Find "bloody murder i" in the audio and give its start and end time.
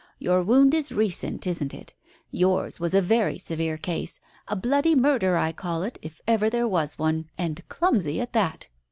4.55-5.51